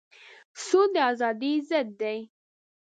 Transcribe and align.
سود 0.65 0.89
د 0.93 0.95
ازادۍ 1.11 1.53
ضد 1.69 1.89
دی. 2.01 2.17